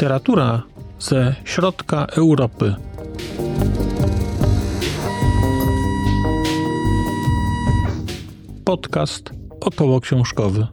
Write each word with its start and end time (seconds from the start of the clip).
Literatura 0.00 0.62
ze 0.98 1.34
środka 1.44 2.06
Europy. 2.06 2.74
Podcast 8.64 9.30
około 9.60 10.00
książkowy. 10.00 10.66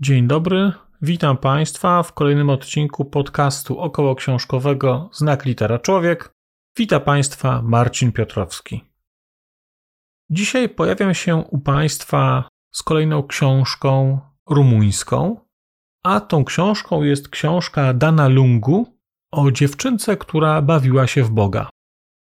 Dzień 0.00 0.26
dobry, 0.26 0.72
witam 1.02 1.36
Państwa 1.36 2.02
w 2.02 2.12
kolejnym 2.12 2.50
odcinku 2.50 3.04
podcastu 3.04 3.78
około 3.78 4.14
książkowego 4.14 5.10
Znak 5.12 5.44
Litera 5.44 5.78
Człowiek. 5.78 6.32
Witam 6.76 7.00
Państwa 7.00 7.62
Marcin 7.62 8.12
Piotrowski. 8.12 8.84
Dzisiaj 10.30 10.68
pojawiam 10.68 11.14
się 11.14 11.36
u 11.36 11.58
Państwa 11.58 12.48
z 12.72 12.82
kolejną 12.82 13.26
książką 13.26 14.20
rumuńską, 14.50 15.40
a 16.04 16.20
tą 16.20 16.44
książką 16.44 17.02
jest 17.02 17.28
książka 17.28 17.94
Dana 17.94 18.28
Lungu 18.28 18.96
o 19.32 19.50
dziewczynce, 19.50 20.16
która 20.16 20.62
bawiła 20.62 21.06
się 21.06 21.22
w 21.22 21.30
Boga. 21.30 21.68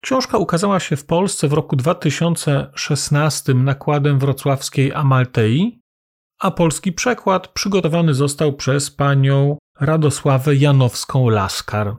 Książka 0.05 0.39
ukazała 0.39 0.81
się 0.81 0.97
w 0.97 1.07
Polsce 1.07 1.49
w 1.49 1.53
roku 1.53 1.77
2016 1.77 3.55
nakładem 3.55 4.19
wrocławskiej 4.19 4.93
Amaltei, 4.93 5.81
a 6.41 6.51
polski 6.51 6.93
przekład 6.93 7.49
przygotowany 7.49 8.15
został 8.15 8.53
przez 8.53 8.91
panią 8.91 9.59
Radosławę 9.81 10.53
Janowską-Laskar. 10.57 11.97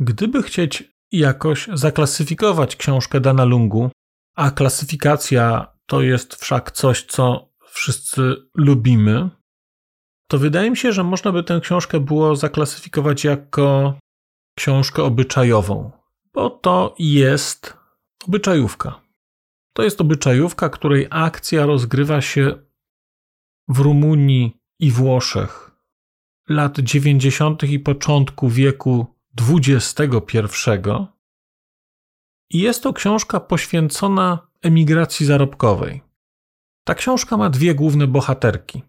Gdyby 0.00 0.42
chcieć 0.42 0.84
jakoś 1.12 1.68
zaklasyfikować 1.72 2.76
książkę 2.76 3.20
Dana 3.20 3.44
Lungu, 3.44 3.90
a 4.36 4.50
klasyfikacja 4.50 5.72
to 5.86 6.02
jest 6.02 6.34
wszak 6.34 6.70
coś, 6.70 7.04
co 7.04 7.51
wszyscy 7.72 8.36
lubimy, 8.54 9.30
to 10.28 10.38
wydaje 10.38 10.70
mi 10.70 10.76
się, 10.76 10.92
że 10.92 11.04
można 11.04 11.32
by 11.32 11.44
tę 11.44 11.60
książkę 11.62 12.00
było 12.00 12.36
zaklasyfikować 12.36 13.24
jako 13.24 13.94
książkę 14.58 15.02
obyczajową, 15.02 15.90
bo 16.34 16.50
to 16.50 16.94
jest 16.98 17.76
obyczajówka. 18.28 19.00
To 19.72 19.82
jest 19.82 20.00
obyczajówka, 20.00 20.68
której 20.68 21.06
akcja 21.10 21.66
rozgrywa 21.66 22.20
się 22.20 22.54
w 23.68 23.78
Rumunii 23.78 24.56
i 24.80 24.90
Włoszech 24.90 25.70
lat 26.48 26.78
90. 26.78 27.62
i 27.62 27.78
początku 27.78 28.48
wieku 28.48 29.06
XXI. 29.40 30.70
I 32.50 32.58
jest 32.58 32.82
to 32.82 32.92
książka 32.92 33.40
poświęcona 33.40 34.48
emigracji 34.62 35.26
zarobkowej. 35.26 36.11
Ta 36.84 36.94
książka 36.94 37.36
ma 37.36 37.50
dwie 37.50 37.74
główne 37.74 38.06
bohaterki: 38.06 38.82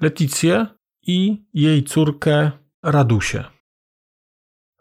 Leticję 0.00 0.66
i 1.02 1.44
jej 1.54 1.84
córkę 1.84 2.50
Radusię. 2.82 3.44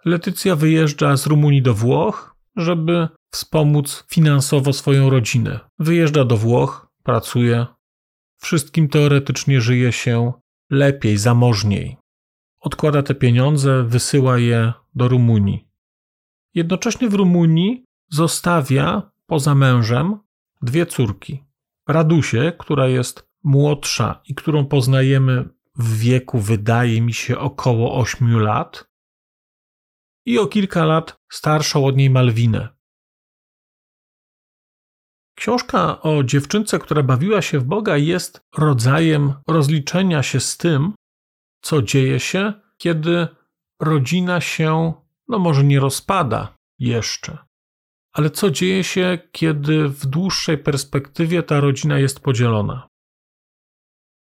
Letycja 0.06 0.56
wyjeżdża 0.56 1.18
z 1.18 1.28
Rumunii 1.28 1.62
do 1.62 1.74
Włoch, 1.74 2.36
żeby 2.56 3.08
wspomóc 3.32 4.06
finansowo 4.10 4.74
swoją 4.74 5.10
rodzinę. 5.10 5.60
Wyjeżdża 5.80 6.26
do 6.26 6.38
Włoch, 6.38 6.88
pracuje, 7.04 7.66
wszystkim 8.38 8.88
teoretycznie 8.90 9.62
żyje 9.62 9.92
się 9.92 10.34
lepiej, 10.70 11.18
zamożniej. 11.18 11.98
Odkłada 12.60 13.04
te 13.04 13.16
pieniądze, 13.16 13.84
wysyła 13.84 14.38
je 14.38 14.74
do 14.96 15.08
Rumunii. 15.08 15.68
Jednocześnie 16.54 17.10
w 17.10 17.14
Rumunii 17.14 17.86
zostawia 18.10 19.12
poza 19.26 19.56
mężem 19.56 20.20
dwie 20.62 20.86
córki. 20.86 21.44
Radusię, 21.90 22.54
która 22.60 22.88
jest 22.88 23.30
młodsza 23.44 24.22
i 24.26 24.36
którą 24.36 24.66
poznajemy 24.66 25.50
w 25.76 25.98
wieku, 25.98 26.40
wydaje 26.40 27.02
mi 27.02 27.14
się, 27.14 27.38
około 27.38 27.98
8 28.00 28.40
lat, 28.40 28.90
i 30.26 30.40
o 30.40 30.48
kilka 30.48 30.86
lat 30.86 31.20
starszą 31.32 31.86
od 31.86 31.98
niej 31.98 32.10
Malwinę. 32.10 32.70
Książka 35.36 36.02
o 36.02 36.24
dziewczynce, 36.24 36.80
która 36.80 37.04
bawiła 37.04 37.42
się 37.42 37.60
w 37.60 37.64
Boga, 37.64 37.98
jest 37.98 38.42
rodzajem 38.58 39.34
rozliczenia 39.48 40.24
się 40.24 40.40
z 40.40 40.58
tym, 40.58 40.94
co 41.62 41.82
dzieje 41.82 42.20
się, 42.20 42.54
kiedy 42.78 43.28
rodzina 43.80 44.42
się, 44.42 44.94
no 45.28 45.40
może 45.40 45.64
nie 45.64 45.80
rozpada 45.80 46.58
jeszcze, 46.80 47.38
ale 48.14 48.30
co 48.30 48.52
dzieje 48.52 48.84
się, 48.84 49.20
kiedy 49.32 49.90
w 49.90 50.06
dłuższej 50.06 50.58
perspektywie 50.58 51.44
ta 51.44 51.60
rodzina 51.60 52.00
jest 52.00 52.20
podzielona? 52.20 52.88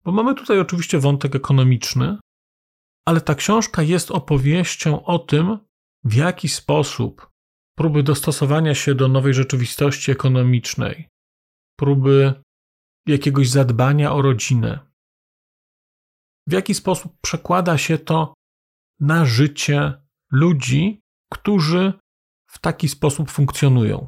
Bo 0.05 0.13
mamy 0.13 0.35
tutaj 0.35 0.61
oczywiście 0.61 0.99
wątek 0.99 1.37
ekonomiczny, 1.37 2.19
ale 3.07 3.21
ta 3.21 3.35
książka 3.35 3.83
jest 3.83 4.11
opowieścią 4.11 5.05
o 5.05 5.19
tym, 5.19 5.59
w 6.05 6.15
jaki 6.15 6.49
sposób 6.49 7.31
próby 7.79 8.03
dostosowania 8.03 8.75
się 8.75 8.95
do 8.95 9.09
nowej 9.09 9.35
rzeczywistości 9.35 10.11
ekonomicznej, 10.11 11.09
próby 11.77 12.35
jakiegoś 13.07 13.49
zadbania 13.49 14.13
o 14.13 14.23
rodzinę, 14.23 14.89
w 16.47 16.53
jaki 16.53 16.75
sposób 16.75 17.13
przekłada 17.21 17.79
się 17.79 17.99
to 17.99 18.35
na 19.01 19.25
życie 19.25 19.93
ludzi, 20.33 21.01
którzy 21.33 21.93
w 22.49 22.59
taki 22.59 22.89
sposób 22.89 23.31
funkcjonują. 23.31 24.07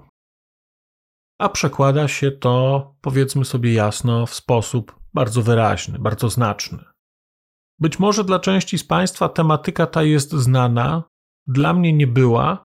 A 1.39 1.49
przekłada 1.49 2.09
się 2.09 2.31
to, 2.31 2.95
powiedzmy 3.01 3.45
sobie 3.45 3.73
jasno, 3.73 4.27
w 4.27 4.35
sposób 4.35 5.01
bardzo 5.15 5.43
wyraźny, 5.43 5.99
bardzo 5.99 6.31
znaczny. 6.31 6.85
Być 7.79 7.99
może 7.99 8.25
dla 8.25 8.39
części 8.39 8.79
z 8.79 8.85
Państwa 8.85 9.29
tematyka 9.29 9.87
ta 9.87 10.03
jest 10.03 10.33
znana, 10.33 11.05
dla 11.47 11.73
mnie 11.73 11.93
nie 11.93 12.07
była, 12.07 12.65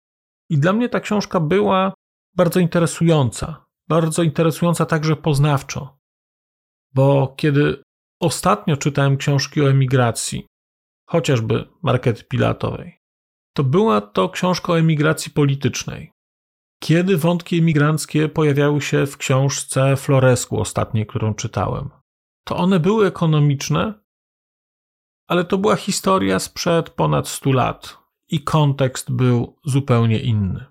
i 0.50 0.58
dla 0.58 0.72
mnie 0.72 0.88
ta 0.88 1.00
książka 1.00 1.40
była 1.40 1.94
bardzo 2.36 2.60
interesująca, 2.60 3.64
bardzo 3.88 4.22
interesująca 4.22 4.86
także 4.86 5.16
poznawczo. 5.16 5.98
Bo 6.94 7.34
kiedy 7.36 7.82
ostatnio 8.20 8.76
czytałem 8.76 9.16
książki 9.16 9.62
o 9.62 9.70
emigracji, 9.70 10.46
chociażby 11.08 11.68
Markety 11.82 12.24
Pilatowej, 12.24 12.99
to 13.60 13.64
była 13.64 14.00
to 14.00 14.28
książka 14.28 14.72
o 14.72 14.78
emigracji 14.78 15.32
politycznej. 15.32 16.12
Kiedy 16.82 17.16
wątki 17.16 17.58
emigranckie 17.58 18.28
pojawiały 18.28 18.80
się 18.80 19.06
w 19.06 19.16
książce 19.16 19.96
Floresku 19.96 20.60
ostatniej, 20.60 21.06
którą 21.06 21.34
czytałem, 21.34 21.90
to 22.44 22.56
one 22.56 22.80
były 22.80 23.06
ekonomiczne, 23.06 23.94
ale 25.28 25.44
to 25.44 25.58
była 25.58 25.76
historia 25.76 26.38
sprzed 26.38 26.90
ponad 26.90 27.28
100 27.28 27.52
lat 27.52 27.98
i 28.28 28.44
kontekst 28.44 29.12
był 29.12 29.56
zupełnie 29.64 30.20
inny. 30.20 30.64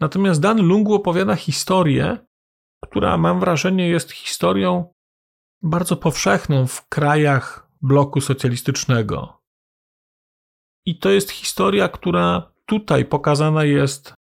Natomiast 0.00 0.40
Dan 0.40 0.66
Lungu 0.66 0.94
opowiada 0.94 1.36
historię, 1.36 2.26
która 2.84 3.16
mam 3.16 3.40
wrażenie 3.40 3.88
jest 3.88 4.12
historią 4.12 4.94
bardzo 5.62 5.96
powszechną 5.96 6.66
w 6.66 6.88
krajach 6.88 7.70
bloku 7.82 8.20
socjalistycznego, 8.20 9.45
i 10.86 10.98
to 10.98 11.10
jest 11.10 11.30
historia, 11.30 11.88
która 11.88 12.52
tutaj 12.66 13.04
pokazana 13.04 13.64
jest 13.64 14.14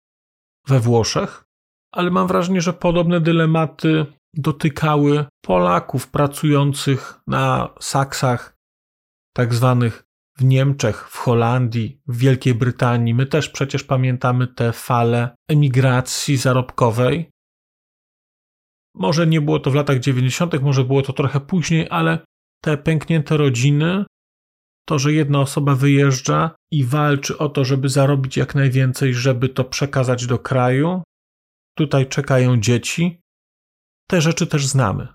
we 0.68 0.80
Włoszech, 0.80 1.44
ale 1.92 2.12
mam 2.12 2.28
wrażenie, 2.28 2.62
że 2.62 2.74
podobne 2.74 3.22
dylematy 3.22 4.06
dotykały 4.34 5.26
Polaków 5.42 6.08
pracujących 6.08 7.20
na 7.28 7.70
saksach, 7.80 8.58
tak 9.34 9.54
zwanych 9.54 10.04
w 10.38 10.44
Niemczech, 10.44 11.10
w 11.10 11.18
Holandii, 11.18 12.02
w 12.08 12.18
Wielkiej 12.18 12.56
Brytanii. 12.56 13.14
My 13.14 13.26
też 13.26 13.50
przecież 13.50 13.84
pamiętamy 13.84 14.48
te 14.48 14.72
fale 14.72 15.36
emigracji 15.50 16.38
zarobkowej. 16.38 17.30
Może 18.96 19.28
nie 19.28 19.42
było 19.42 19.60
to 19.60 19.72
w 19.72 19.76
latach 19.76 20.00
90., 20.00 20.62
może 20.62 20.84
było 20.84 21.02
to 21.02 21.14
trochę 21.14 21.40
później, 21.40 21.88
ale 21.90 22.20
te 22.64 22.78
pęknięte 22.78 23.38
rodziny 23.38 24.06
to, 24.86 25.00
że 25.00 25.14
jedna 25.14 25.40
osoba 25.40 25.76
wyjeżdża 25.76 26.56
i 26.72 26.84
walczy 26.84 27.38
o 27.38 27.50
to, 27.50 27.66
żeby 27.66 27.90
zarobić 27.90 28.38
jak 28.38 28.56
najwięcej, 28.56 29.14
żeby 29.14 29.50
to 29.50 29.64
przekazać 29.64 30.26
do 30.28 30.40
kraju. 30.40 31.04
Tutaj 31.78 32.08
czekają 32.08 32.60
dzieci. 32.60 33.22
Te 34.10 34.22
rzeczy 34.22 34.48
też 34.48 34.68
znamy. 34.68 35.08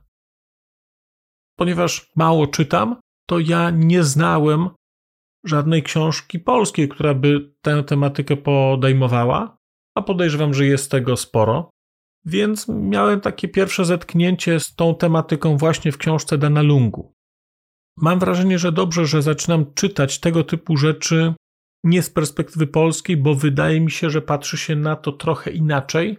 Ponieważ 1.59 2.13
mało 2.17 2.47
czytam, 2.47 3.01
to 3.29 3.39
ja 3.39 3.71
nie 3.71 4.05
znałem 4.05 4.71
żadnej 5.45 5.83
książki 5.83 6.39
polskiej, 6.39 6.89
która 6.89 7.15
by 7.15 7.55
tę 7.63 7.85
tematykę 7.85 8.37
podejmowała, 8.37 9.57
a 9.95 10.03
podejrzewam, 10.03 10.55
że 10.55 10.67
jest 10.67 10.91
tego 10.91 11.17
sporo. 11.17 11.71
Więc 12.25 12.69
miałem 12.69 13.21
takie 13.21 13.49
pierwsze 13.49 13.85
zetknięcie 13.85 14.61
z 14.61 14.75
tą 14.75 14.95
tematyką 14.95 15.57
właśnie 15.57 15.93
w 15.93 15.99
książce 15.99 16.39
Dana 16.39 16.63
Lungu. 16.63 17.15
Mam 18.01 18.19
wrażenie, 18.19 18.59
że 18.59 18.73
dobrze, 18.73 19.07
że 19.07 19.23
zaczynam 19.23 19.75
czytać 19.75 20.19
tego 20.19 20.45
typu 20.45 20.77
rzeczy 20.77 21.35
nie 21.85 22.03
z 22.03 22.11
perspektywy 22.11 22.67
polskiej, 22.67 23.17
bo 23.17 23.35
wydaje 23.35 23.81
mi 23.81 23.91
się, 23.91 24.11
że 24.11 24.23
patrzy 24.23 24.59
się 24.59 24.77
na 24.77 24.97
to 24.97 25.13
trochę 25.13 25.51
inaczej, 25.51 26.19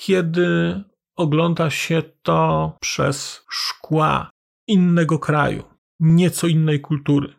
kiedy 0.00 0.80
ogląda 1.16 1.70
się 1.70 2.02
to 2.22 2.72
przez 2.80 3.44
szkła 3.50 4.30
innego 4.66 5.18
kraju, 5.18 5.64
nieco 6.00 6.46
innej 6.46 6.80
kultury. 6.80 7.34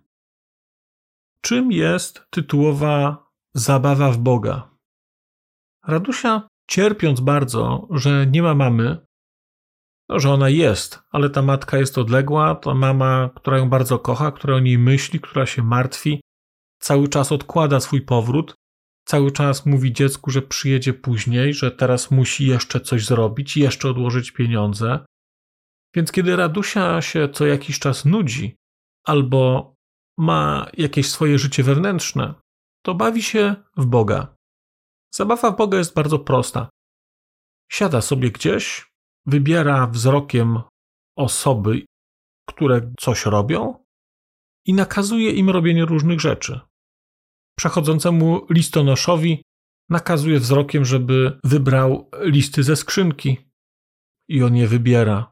Czym 1.42 1.72
jest 1.72 2.24
tytułowa 2.30 3.30
zabawa 3.54 4.12
w 4.12 4.18
Boga? 4.18 4.70
Radusia, 5.88 6.48
cierpiąc 6.70 7.20
bardzo, 7.20 7.88
że 7.92 8.28
nie 8.28 8.42
ma 8.42 8.56
mamy, 8.56 9.08
no, 10.10 10.20
że 10.20 10.30
ona 10.30 10.50
jest, 10.50 11.00
ale 11.12 11.30
ta 11.30 11.42
matka 11.42 11.78
jest 11.78 11.98
odległa, 11.98 12.56
to 12.56 12.76
mama, 12.76 13.30
która 13.36 13.58
ją 13.58 13.70
bardzo 13.70 14.00
kocha, 14.00 14.32
która 14.32 14.56
o 14.56 14.60
niej 14.60 14.78
myśli, 14.78 15.20
która 15.20 15.46
się 15.46 15.64
martwi, 15.64 16.22
cały 16.80 17.08
czas 17.08 17.32
odkłada 17.32 17.80
swój 17.80 18.02
powrót, 18.02 18.56
cały 19.06 19.32
czas 19.32 19.66
mówi 19.66 19.94
dziecku, 19.94 20.32
że 20.32 20.42
przyjedzie 20.42 20.94
później, 20.94 21.54
że 21.54 21.72
teraz 21.72 22.12
musi 22.12 22.48
jeszcze 22.48 22.80
coś 22.80 23.06
zrobić, 23.06 23.58
jeszcze 23.58 23.90
odłożyć 23.90 24.32
pieniądze. 24.32 25.06
Więc 25.96 26.12
kiedy 26.12 26.36
Radusia 26.36 27.02
się 27.02 27.30
co 27.30 27.46
jakiś 27.46 27.80
czas 27.80 28.06
nudzi 28.06 28.56
albo 29.06 29.74
ma 30.18 30.68
jakieś 30.78 31.10
swoje 31.10 31.40
życie 31.40 31.64
wewnętrzne, 31.64 32.34
to 32.84 32.96
bawi 32.96 33.24
się 33.24 33.56
w 33.78 33.86
Boga. 33.86 34.36
Zabawa 35.14 35.52
w 35.52 35.58
Boga 35.58 35.78
jest 35.78 35.94
bardzo 35.94 36.20
prosta. 36.20 36.70
Siada 37.72 38.02
sobie 38.02 38.32
gdzieś, 38.32 38.88
wybiera 39.30 39.88
wzrokiem 39.88 40.62
osoby, 41.18 41.86
które 42.50 42.94
coś 43.00 43.26
robią 43.26 43.86
i 44.66 44.74
nakazuje 44.74 45.31
im 45.31 45.50
robienie 45.50 45.86
różnych 45.86 46.20
rzeczy. 46.20 46.60
Przechodzącemu 47.58 48.46
listonoszowi 48.50 49.44
nakazuje 49.90 50.40
wzrokiem, 50.40 50.86
żeby 50.86 51.40
wybrał 51.44 52.10
listy 52.22 52.64
ze 52.64 52.76
skrzynki 52.76 53.38
i 54.30 54.44
on 54.44 54.56
je 54.56 54.68
wybiera. 54.68 55.32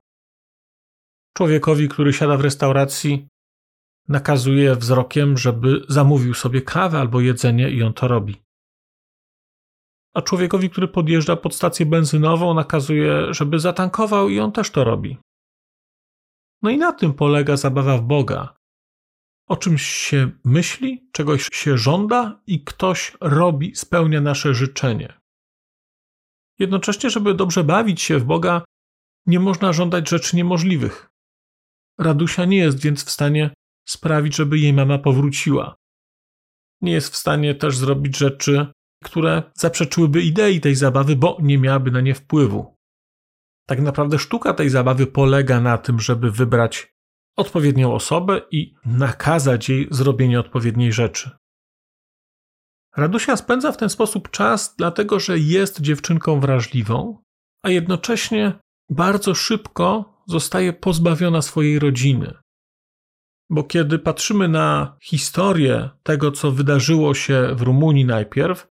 Człowiekowi, 1.38 1.90
który 1.90 2.14
siada 2.14 2.38
w 2.38 2.42
restauracji, 2.42 3.28
nakazuje 4.08 4.76
wzrokiem, 4.76 5.38
żeby 5.38 5.86
zamówił 5.90 6.34
sobie 6.34 6.62
kawę 6.62 7.00
albo 7.00 7.22
jedzenie 7.22 7.70
i 7.70 7.84
on 7.84 7.94
to 7.94 8.08
robi. 8.08 8.47
A 10.18 10.22
człowiekowi, 10.22 10.70
który 10.70 10.88
podjeżdża 10.88 11.36
pod 11.36 11.56
stację 11.56 11.86
benzynową, 11.86 12.54
nakazuje, 12.54 13.34
żeby 13.34 13.60
zatankował 13.60 14.30
i 14.30 14.40
on 14.40 14.52
też 14.52 14.72
to 14.72 14.84
robi. 14.84 15.18
No 16.62 16.70
i 16.70 16.78
na 16.78 16.92
tym 16.92 17.14
polega 17.14 17.58
zabawa 17.58 17.98
w 17.98 18.02
Boga. 18.02 18.58
O 19.48 19.58
czymś 19.58 19.82
się 19.82 20.32
myśli, 20.46 21.10
czegoś 21.12 21.50
się 21.54 21.78
żąda 21.78 22.42
i 22.48 22.64
ktoś 22.64 23.18
robi, 23.22 23.76
spełnia 23.76 24.22
nasze 24.22 24.54
życzenie. 24.54 25.14
Jednocześnie, 26.60 27.10
żeby 27.10 27.34
dobrze 27.34 27.64
bawić 27.64 28.02
się 28.02 28.18
w 28.20 28.26
Boga, 28.26 28.66
nie 29.26 29.40
można 29.40 29.74
żądać 29.74 30.10
rzeczy 30.10 30.36
niemożliwych. 30.36 31.10
Radusia 32.00 32.46
nie 32.46 32.58
jest 32.58 32.82
więc 32.82 33.06
w 33.06 33.10
stanie 33.10 33.50
sprawić, 33.88 34.36
żeby 34.36 34.60
jej 34.60 34.74
mama 34.74 34.98
powróciła. 34.98 35.76
Nie 36.82 36.92
jest 36.92 37.14
w 37.14 37.18
stanie 37.18 37.56
też 37.56 37.78
zrobić 37.78 38.18
rzeczy, 38.18 38.68
które 39.04 39.44
zaprzeczyłyby 39.54 40.22
idei 40.22 40.62
tej 40.62 40.76
zabawy, 40.76 41.16
bo 41.16 41.38
nie 41.42 41.58
miałaby 41.58 41.92
na 41.92 42.02
nie 42.02 42.16
wpływu. 42.16 42.76
Tak 43.68 43.82
naprawdę 43.82 44.20
sztuka 44.20 44.54
tej 44.54 44.70
zabawy 44.70 45.08
polega 45.08 45.62
na 45.62 45.78
tym, 45.78 46.00
żeby 46.00 46.32
wybrać 46.32 46.94
odpowiednią 47.38 47.94
osobę 47.94 48.42
i 48.52 48.76
nakazać 48.86 49.70
jej 49.70 49.88
zrobienie 49.92 50.40
odpowiedniej 50.40 50.94
rzeczy. 50.94 51.32
Radusia 52.98 53.38
spędza 53.38 53.72
w 53.72 53.78
ten 53.78 53.90
sposób 53.90 54.32
czas, 54.32 54.76
dlatego 54.78 55.20
że 55.20 55.40
jest 55.40 55.82
dziewczynką 55.82 56.40
wrażliwą, 56.40 57.24
a 57.64 57.70
jednocześnie 57.70 58.60
bardzo 58.90 59.36
szybko 59.36 60.14
zostaje 60.28 60.74
pozbawiona 60.74 61.42
swojej 61.42 61.80
rodziny. 61.80 62.34
Bo 63.50 63.64
kiedy 63.64 64.00
patrzymy 64.00 64.48
na 64.48 64.98
historię 65.04 65.90
tego, 66.04 66.32
co 66.32 66.52
wydarzyło 66.52 67.14
się 67.14 67.56
w 67.56 67.62
Rumunii 67.62 68.06
najpierw, 68.06 68.68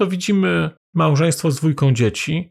to 0.00 0.06
widzimy 0.06 0.70
małżeństwo 0.94 1.50
z 1.50 1.56
dwójką 1.56 1.92
dzieci, 1.92 2.50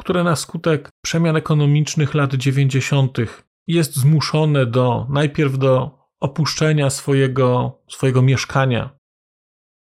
które 0.00 0.24
na 0.24 0.36
skutek 0.36 0.90
przemian 1.04 1.36
ekonomicznych 1.36 2.14
lat 2.14 2.34
90. 2.34 3.18
jest 3.66 3.96
zmuszone 3.96 4.66
do 4.66 5.06
najpierw 5.10 5.58
do 5.58 5.98
opuszczenia 6.20 6.90
swojego, 6.90 7.78
swojego 7.90 8.22
mieszkania, 8.22 8.90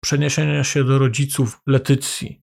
przeniesienia 0.03 0.63
się 0.63 0.83
do 0.83 0.97
rodziców 0.97 1.61
Letycji, 1.67 2.41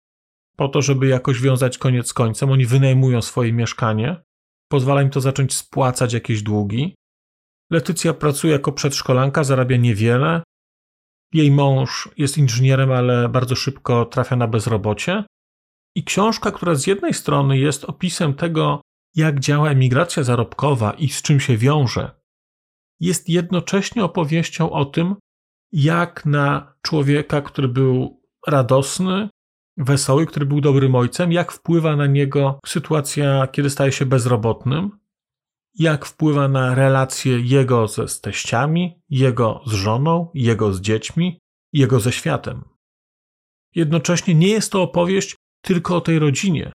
po 0.56 0.68
to, 0.68 0.82
żeby 0.82 1.06
jakoś 1.06 1.40
wiązać 1.40 1.78
koniec 1.78 2.08
z 2.08 2.12
końcem. 2.12 2.50
Oni 2.50 2.66
wynajmują 2.66 3.22
swoje 3.22 3.52
mieszkanie, 3.52 4.22
pozwala 4.68 5.02
im 5.02 5.10
to 5.10 5.20
zacząć 5.20 5.54
spłacać 5.54 6.12
jakieś 6.12 6.42
długi. 6.42 6.94
Letycja 7.72 8.14
pracuje 8.14 8.52
jako 8.52 8.72
przedszkolanka, 8.72 9.44
zarabia 9.44 9.76
niewiele. 9.76 10.42
Jej 11.32 11.50
mąż 11.50 12.08
jest 12.16 12.38
inżynierem, 12.38 12.92
ale 12.92 13.28
bardzo 13.28 13.54
szybko 13.54 14.04
trafia 14.04 14.36
na 14.36 14.46
bezrobocie. 14.46 15.24
I 15.94 16.04
książka, 16.04 16.50
która 16.50 16.74
z 16.74 16.86
jednej 16.86 17.14
strony 17.14 17.58
jest 17.58 17.84
opisem 17.84 18.34
tego, 18.34 18.80
jak 19.14 19.40
działa 19.40 19.70
emigracja 19.70 20.22
zarobkowa 20.22 20.92
i 20.92 21.08
z 21.08 21.22
czym 21.22 21.40
się 21.40 21.56
wiąże, 21.56 22.10
jest 23.00 23.28
jednocześnie 23.28 24.04
opowieścią 24.04 24.70
o 24.70 24.84
tym, 24.84 25.14
jak 25.72 26.26
na 26.26 26.74
człowieka, 26.82 27.40
który 27.40 27.68
był 27.68 28.22
radosny, 28.46 29.28
wesoły, 29.76 30.26
który 30.26 30.46
był 30.46 30.60
dobrym 30.60 30.94
ojcem, 30.94 31.32
jak 31.32 31.52
wpływa 31.52 31.96
na 31.96 32.06
niego 32.06 32.60
sytuacja, 32.66 33.46
kiedy 33.46 33.70
staje 33.70 33.92
się 33.92 34.06
bezrobotnym, 34.06 34.98
jak 35.78 36.06
wpływa 36.06 36.48
na 36.48 36.74
relacje 36.74 37.40
jego 37.40 37.88
ze 37.88 38.06
teściami, 38.20 39.02
jego 39.10 39.62
z 39.66 39.72
żoną, 39.72 40.30
jego 40.34 40.72
z 40.72 40.80
dziećmi, 40.80 41.38
jego 41.72 42.00
ze 42.00 42.12
światem. 42.12 42.64
Jednocześnie 43.74 44.34
nie 44.34 44.48
jest 44.48 44.72
to 44.72 44.82
opowieść 44.82 45.36
tylko 45.62 45.96
o 45.96 46.00
tej 46.00 46.18
rodzinie, 46.18 46.72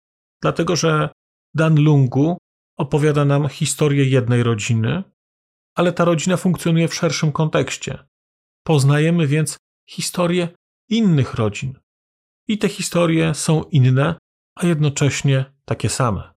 dlatego 0.42 0.76
że 0.76 1.08
Dan 1.54 1.84
Lungu 1.84 2.38
opowiada 2.78 3.24
nam 3.24 3.48
historię 3.48 4.04
jednej 4.04 4.42
rodziny, 4.42 5.02
ale 5.74 5.92
ta 5.92 6.04
rodzina 6.04 6.36
funkcjonuje 6.36 6.88
w 6.88 6.94
szerszym 6.94 7.32
kontekście. 7.32 7.98
Poznajemy 8.66 9.26
więc 9.26 9.56
historię 9.90 10.48
innych 10.88 11.34
rodzin, 11.34 11.78
i 12.48 12.58
te 12.58 12.68
historie 12.68 13.34
są 13.34 13.62
inne, 13.62 14.18
a 14.54 14.66
jednocześnie 14.66 15.44
takie 15.64 15.88
same. 15.88 16.37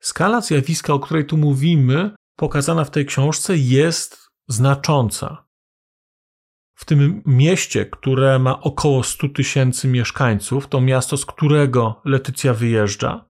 Skala 0.00 0.40
zjawiska, 0.40 0.92
o 0.92 1.00
której 1.00 1.26
tu 1.26 1.36
mówimy, 1.36 2.10
pokazana 2.36 2.84
w 2.84 2.90
tej 2.90 3.06
książce, 3.06 3.56
jest 3.56 4.28
znacząca. 4.48 5.48
W 6.74 6.84
tym 6.84 7.22
mieście, 7.26 7.86
które 7.86 8.38
ma 8.38 8.60
około 8.60 9.02
100 9.02 9.28
tysięcy 9.28 9.88
mieszkańców, 9.88 10.68
to 10.68 10.80
miasto, 10.80 11.16
z 11.16 11.26
którego 11.26 12.02
Letycja 12.04 12.54
wyjeżdża, 12.54 13.28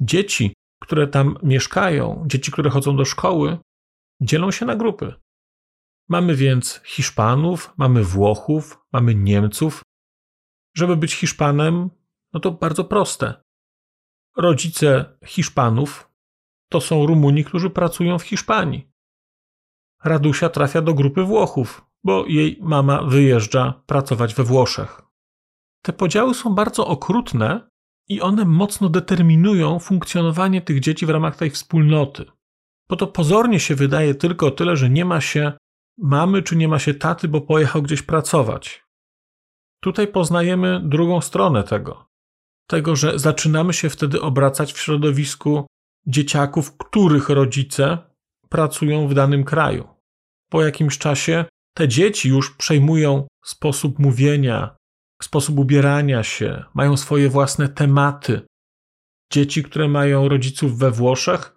dzieci, 0.00 0.54
które 0.82 1.06
tam 1.06 1.38
mieszkają, 1.42 2.24
dzieci, 2.26 2.52
które 2.52 2.70
chodzą 2.70 2.96
do 2.96 3.04
szkoły, 3.04 3.58
dzielą 4.20 4.50
się 4.50 4.66
na 4.66 4.76
grupy. 4.76 5.14
Mamy 6.08 6.34
więc 6.34 6.80
Hiszpanów, 6.84 7.72
mamy 7.76 8.04
Włochów, 8.04 8.78
mamy 8.92 9.14
Niemców, 9.14 9.82
żeby 10.76 10.96
być 10.96 11.14
Hiszpanem, 11.14 11.90
no 12.32 12.40
to 12.40 12.50
bardzo 12.50 12.84
proste. 12.84 13.47
Rodzice 14.38 15.18
Hiszpanów 15.24 16.10
to 16.70 16.80
są 16.80 17.06
Rumuni, 17.06 17.44
którzy 17.44 17.70
pracują 17.70 18.18
w 18.18 18.22
Hiszpanii. 18.22 18.90
Radusia 20.04 20.48
trafia 20.48 20.82
do 20.82 20.94
grupy 20.94 21.22
Włochów, 21.22 21.86
bo 22.04 22.26
jej 22.26 22.58
mama 22.62 23.02
wyjeżdża 23.02 23.82
pracować 23.86 24.34
we 24.34 24.44
Włoszech. 24.44 25.02
Te 25.82 25.92
podziały 25.92 26.34
są 26.34 26.54
bardzo 26.54 26.86
okrutne 26.86 27.68
i 28.08 28.20
one 28.20 28.44
mocno 28.44 28.88
determinują 28.88 29.78
funkcjonowanie 29.78 30.62
tych 30.62 30.80
dzieci 30.80 31.06
w 31.06 31.10
ramach 31.10 31.36
tej 31.36 31.50
wspólnoty. 31.50 32.24
Bo 32.88 32.96
to 32.96 33.06
pozornie 33.06 33.60
się 33.60 33.74
wydaje 33.74 34.14
tylko 34.14 34.50
tyle, 34.50 34.76
że 34.76 34.90
nie 34.90 35.04
ma 35.04 35.20
się 35.20 35.52
mamy 35.98 36.42
czy 36.42 36.56
nie 36.56 36.68
ma 36.68 36.78
się 36.78 36.94
taty, 36.94 37.28
bo 37.28 37.40
pojechał 37.40 37.82
gdzieś 37.82 38.02
pracować. 38.02 38.84
Tutaj 39.80 40.08
poznajemy 40.08 40.80
drugą 40.84 41.20
stronę 41.20 41.64
tego. 41.64 42.07
Tego, 42.68 42.96
że 42.96 43.18
zaczynamy 43.18 43.72
się 43.72 43.90
wtedy 43.90 44.20
obracać 44.20 44.72
w 44.72 44.78
środowisku 44.78 45.66
dzieciaków, 46.06 46.76
których 46.76 47.28
rodzice 47.28 47.98
pracują 48.48 49.08
w 49.08 49.14
danym 49.14 49.44
kraju. 49.44 49.88
Po 50.50 50.62
jakimś 50.62 50.98
czasie 50.98 51.44
te 51.76 51.88
dzieci 51.88 52.28
już 52.28 52.56
przejmują 52.56 53.26
sposób 53.44 53.98
mówienia, 53.98 54.76
sposób 55.22 55.58
ubierania 55.58 56.22
się, 56.22 56.64
mają 56.74 56.96
swoje 56.96 57.28
własne 57.28 57.68
tematy. 57.68 58.40
Dzieci, 59.32 59.62
które 59.62 59.88
mają 59.88 60.28
rodziców 60.28 60.78
we 60.78 60.90
Włoszech, 60.90 61.56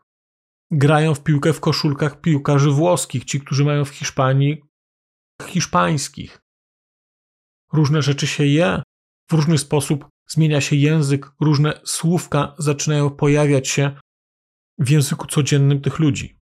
grają 0.72 1.16
w 1.16 1.24
piłkę 1.24 1.54
w 1.54 1.60
koszulkach 1.60 2.22
piłkarzy 2.22 2.72
włoskich, 2.72 3.26
ci, 3.26 3.42
którzy 3.42 3.66
mają 3.66 3.86
w 3.86 3.90
Hiszpanii 3.90 4.64
hiszpańskich 5.48 6.42
różne 7.74 8.02
rzeczy 8.02 8.28
się 8.28 8.46
je, 8.46 8.82
w 9.30 9.34
różny 9.34 9.58
sposób 9.58 10.06
zmienia 10.32 10.62
się 10.62 10.76
język, 10.76 11.32
różne 11.40 11.82
słówka 11.86 12.56
zaczynają 12.58 13.10
pojawiać 13.10 13.68
się 13.68 13.92
w 14.78 14.90
języku 14.90 15.28
codziennym 15.28 15.82
tych 15.82 16.00
ludzi. 16.00 16.40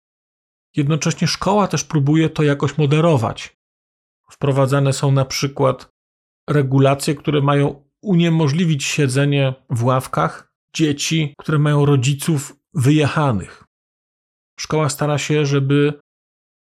Jednocześnie 0.77 1.29
szkoła 1.29 1.69
też 1.69 1.85
próbuje 1.85 2.31
to 2.31 2.43
jakoś 2.43 2.79
moderować. 2.79 3.57
Wprowadzane 4.31 4.93
są 4.93 5.13
na 5.13 5.25
przykład 5.25 5.89
regulacje, 6.51 7.15
które 7.15 7.41
mają 7.41 7.85
uniemożliwić 8.03 8.85
siedzenie 8.85 9.55
w 9.71 9.85
ławkach 9.85 10.55
dzieci, 10.75 11.35
które 11.39 11.59
mają 11.59 11.87
rodziców 11.87 12.57
wyjechanych. 12.75 13.65
Szkoła 14.61 14.89
stara 14.89 15.19
się, 15.19 15.47
żeby 15.47 16.01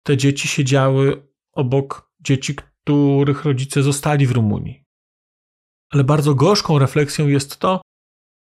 te 0.03 0.17
dzieci 0.17 0.49
siedziały 0.49 1.29
obok 1.53 2.11
dzieci, 2.21 2.55
których 2.55 3.45
rodzice 3.45 3.83
zostali 3.83 4.27
w 4.27 4.33
Rumunii. 4.33 4.84
Ale 5.95 6.05
bardzo 6.05 6.35
gorzką 6.35 6.79
refleksją 6.79 7.29
jest 7.29 7.57
to, 7.57 7.83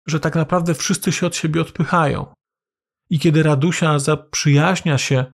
że 0.06 0.20
tak 0.20 0.34
naprawdę 0.34 0.74
wszyscy 0.74 1.12
się 1.12 1.26
od 1.26 1.36
siebie 1.36 1.60
odpychają. 1.60 2.34
I 3.10 3.18
kiedy 3.18 3.42
Radusia 3.42 3.98
zaprzyjaźnia 3.98 4.98
się 4.98 5.32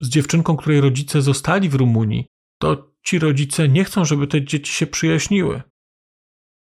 z 0.00 0.08
dziewczynką, 0.08 0.56
której 0.56 0.80
rodzice 0.80 1.22
zostali 1.22 1.68
w 1.68 1.74
Rumunii, 1.74 2.26
to 2.60 2.92
ci 3.04 3.18
rodzice 3.18 3.68
nie 3.68 3.84
chcą, 3.84 4.04
żeby 4.04 4.26
te 4.26 4.44
dzieci 4.44 4.72
się 4.72 4.86
przyjaźniły. 4.86 5.62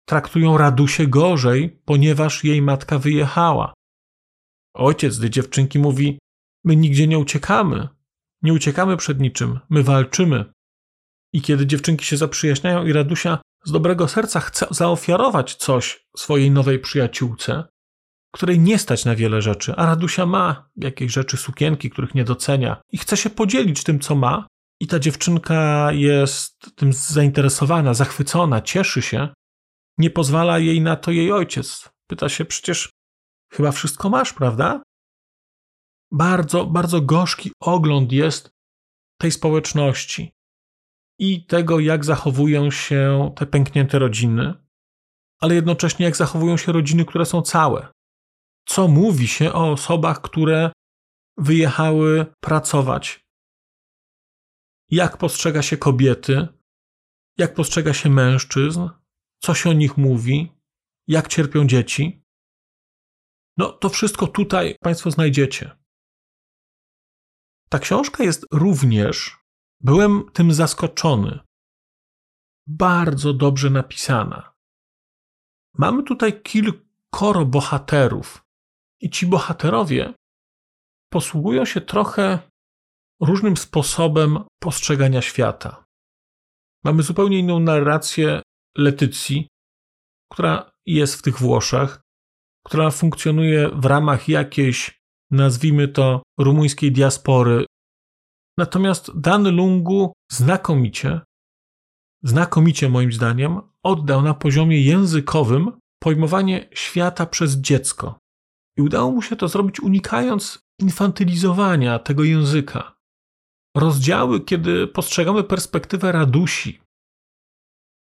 Traktują 0.08 0.58
Radusię 0.58 1.08
gorzej, 1.08 1.80
ponieważ 1.86 2.44
jej 2.44 2.62
matka 2.62 3.00
wyjechała. 3.00 3.74
Ojciec 4.76 5.20
tej 5.20 5.30
dziewczynki 5.30 5.80
mówi: 5.80 6.20
My 6.64 6.76
nigdzie 6.76 7.08
nie 7.08 7.20
uciekamy. 7.20 7.88
Nie 8.42 8.54
uciekamy 8.54 8.98
przed 8.98 9.20
niczym, 9.20 9.60
my 9.70 9.84
walczymy. 9.84 10.54
I 11.34 11.42
kiedy 11.42 11.68
dziewczynki 11.68 12.06
się 12.06 12.18
zaprzyjaźniają 12.18 12.86
i 12.86 12.94
Radusia 12.94 13.40
z 13.66 13.72
dobrego 13.72 14.08
serca 14.08 14.40
chce 14.40 14.68
zaofiarować 14.72 15.56
coś 15.56 16.06
swojej 16.18 16.52
nowej 16.52 16.80
przyjaciółce, 16.80 17.64
której 18.34 18.60
nie 18.60 18.80
stać 18.80 19.06
na 19.06 19.16
wiele 19.16 19.42
rzeczy, 19.42 19.74
a 19.76 19.86
Radusia 19.86 20.26
ma 20.26 20.70
jakieś 20.76 21.12
rzeczy, 21.12 21.38
sukienki, 21.38 21.90
których 21.90 22.16
nie 22.16 22.24
docenia 22.24 22.82
i 22.92 22.98
chce 22.98 23.18
się 23.18 23.30
podzielić 23.30 23.84
tym, 23.84 24.00
co 24.00 24.16
ma, 24.16 24.48
i 24.82 24.88
ta 24.88 25.00
dziewczynka 25.00 25.92
jest 25.92 26.76
tym 26.76 26.94
zainteresowana, 26.94 27.94
zachwycona, 27.94 28.62
cieszy 28.62 29.02
się, 29.02 29.30
nie 29.98 30.10
pozwala 30.10 30.60
jej 30.60 30.82
na 30.82 30.96
to 30.96 31.12
jej 31.12 31.32
ojciec. 31.32 31.90
Pyta 32.08 32.30
się 32.30 32.46
przecież, 32.46 32.90
chyba 33.54 33.72
wszystko 33.72 34.10
masz, 34.10 34.34
prawda? 34.34 34.84
Bardzo, 36.12 36.66
bardzo 36.66 37.02
gorzki 37.02 37.52
ogląd 37.60 38.12
jest 38.12 38.50
tej 39.22 39.32
społeczności 39.32 40.35
i 41.20 41.46
tego, 41.46 41.80
jak 41.80 42.06
zachowują 42.06 42.72
się 42.72 43.32
te 43.36 43.46
pęknięte 43.46 44.00
rodziny, 44.00 44.54
ale 45.40 45.56
jednocześnie 45.56 46.06
jak 46.06 46.18
zachowują 46.18 46.58
się 46.58 46.72
rodziny, 46.72 47.06
które 47.06 47.26
są 47.26 47.42
całe. 47.42 47.88
Co 48.68 48.88
mówi 48.88 49.28
się 49.28 49.54
o 49.54 49.72
osobach, 49.72 50.22
które 50.22 50.72
wyjechały 51.38 52.26
pracować? 52.40 53.26
Jak 54.92 55.18
postrzega 55.18 55.62
się 55.62 55.78
kobiety? 55.78 56.48
Jak 57.38 57.54
postrzega 57.54 57.94
się 57.94 58.10
mężczyzn? 58.10 58.90
Co 59.40 59.54
się 59.54 59.70
o 59.70 59.74
nich 59.74 59.98
mówi? 59.98 60.52
Jak 61.08 61.28
cierpią 61.28 61.68
dzieci? 61.68 62.24
No, 63.58 63.72
to 63.72 63.90
wszystko 63.90 64.28
tutaj 64.28 64.76
Państwo 64.82 65.12
znajdziecie. 65.12 65.78
Ta 67.70 67.80
książka 67.80 68.24
jest 68.24 68.46
również 68.52 69.38
Byłem 69.82 70.32
tym 70.34 70.54
zaskoczony. 70.54 71.40
Bardzo 72.68 73.34
dobrze 73.34 73.70
napisana. 73.70 74.54
Mamy 75.78 76.04
tutaj 76.04 76.42
kilkoro 76.42 77.46
bohaterów, 77.46 78.46
i 79.02 79.10
ci 79.10 79.26
bohaterowie 79.26 80.14
posługują 81.10 81.66
się 81.66 81.82
trochę 81.82 82.40
różnym 83.22 83.58
sposobem 83.58 84.40
postrzegania 84.60 85.22
świata. 85.22 85.86
Mamy 86.84 87.04
zupełnie 87.04 87.40
inną 87.40 87.60
narrację 87.60 88.42
Letycji, 88.78 89.48
która 90.32 90.72
jest 90.86 91.16
w 91.16 91.22
tych 91.22 91.40
Włoszech, 91.40 92.00
która 92.66 92.92
funkcjonuje 92.92 93.70
w 93.70 93.86
ramach 93.86 94.30
jakiejś, 94.30 95.00
nazwijmy 95.32 95.88
to, 95.88 96.24
rumuńskiej 96.40 96.92
diaspory 96.92 97.66
Natomiast 98.58 99.20
Dan 99.20 99.56
Lungu 99.56 100.14
znakomicie, 100.32 101.22
znakomicie 102.24 102.90
moim 102.90 103.14
zdaniem, 103.14 103.62
oddał 103.84 104.22
na 104.22 104.34
poziomie 104.34 104.82
językowym 104.82 105.72
pojmowanie 106.04 106.70
świata 106.74 107.26
przez 107.26 107.56
dziecko. 107.56 108.20
I 108.78 108.82
udało 108.82 109.12
mu 109.12 109.22
się 109.22 109.36
to 109.36 109.48
zrobić 109.48 109.80
unikając 109.80 110.60
infantylizowania 110.82 112.00
tego 112.00 112.24
języka. 112.24 112.96
Rozdziały, 113.78 114.42
kiedy 114.42 114.88
postrzegamy 114.88 115.44
perspektywę 115.44 116.12
radusi, 116.12 116.82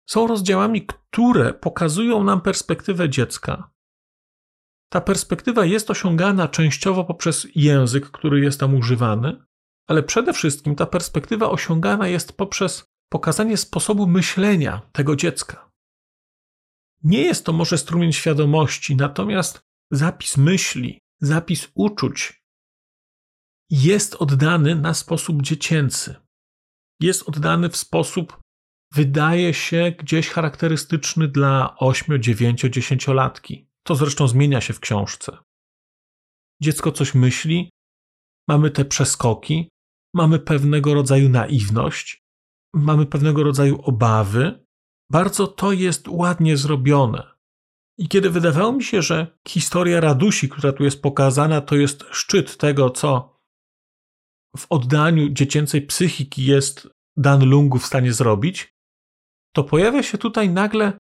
są 0.09 0.27
rozdziałami, 0.27 0.85
które 0.85 1.53
pokazują 1.53 2.23
nam 2.23 2.41
perspektywę 2.41 3.09
dziecka. 3.09 3.69
Ta 4.91 5.01
perspektywa 5.01 5.65
jest 5.65 5.91
osiągana 5.91 6.47
częściowo 6.47 7.03
poprzez 7.03 7.47
język, 7.55 8.11
który 8.11 8.39
jest 8.39 8.59
tam 8.59 8.75
używany, 8.75 9.45
ale 9.87 10.03
przede 10.03 10.33
wszystkim 10.33 10.75
ta 10.75 10.85
perspektywa 10.85 11.49
osiągana 11.49 12.07
jest 12.07 12.33
poprzez 12.33 12.85
pokazanie 13.09 13.57
sposobu 13.57 14.07
myślenia 14.07 14.81
tego 14.91 15.15
dziecka. 15.15 15.71
Nie 17.03 17.21
jest 17.21 17.45
to 17.45 17.53
może 17.53 17.77
strumień 17.77 18.13
świadomości, 18.13 18.95
natomiast 18.95 19.61
zapis 19.91 20.37
myśli, 20.37 20.99
zapis 21.21 21.67
uczuć 21.73 22.41
jest 23.69 24.15
oddany 24.15 24.75
na 24.75 24.93
sposób 24.93 25.41
dziecięcy. 25.41 26.15
Jest 26.99 27.29
oddany 27.29 27.69
w 27.69 27.77
sposób, 27.77 28.39
wydaje 28.93 29.53
się, 29.53 29.93
gdzieś 29.99 30.29
charakterystyczny 30.29 31.27
dla 31.27 31.75
8, 31.77 32.21
9, 32.21 32.61
10 32.61 33.07
latki. 33.07 33.67
To 33.83 33.95
zresztą 33.95 34.27
zmienia 34.27 34.61
się 34.61 34.73
w 34.73 34.79
książce. 34.79 35.37
Dziecko 36.61 36.91
coś 36.91 37.15
myśli, 37.15 37.69
mamy 38.47 38.71
te 38.71 38.85
przeskoki, 38.85 39.69
mamy 40.13 40.39
pewnego 40.39 40.93
rodzaju 40.93 41.29
naiwność, 41.29 42.23
mamy 42.73 43.05
pewnego 43.05 43.43
rodzaju 43.43 43.81
obawy. 43.81 44.65
Bardzo 45.11 45.47
to 45.47 45.71
jest 45.71 46.07
ładnie 46.07 46.57
zrobione. 46.57 47.37
I 47.99 48.07
kiedy 48.07 48.29
wydawało 48.29 48.71
mi 48.71 48.83
się, 48.83 49.01
że 49.01 49.39
historia 49.47 49.99
Radusi, 49.99 50.49
która 50.49 50.73
tu 50.73 50.83
jest 50.83 51.01
pokazana, 51.01 51.61
to 51.61 51.75
jest 51.75 52.05
szczyt 52.11 52.57
tego, 52.57 52.89
co 52.89 53.37
w 54.57 54.65
oddaniu 54.69 55.29
dziecięcej 55.29 55.81
psychiki 55.81 56.45
jest 56.45 56.89
Dan 57.17 57.49
Lungu 57.49 57.77
w 57.77 57.85
stanie 57.85 58.13
zrobić, 58.13 58.73
to 59.55 59.63
pojawia 59.63 60.03
się 60.03 60.17
tutaj 60.17 60.49
nagle 60.49 60.93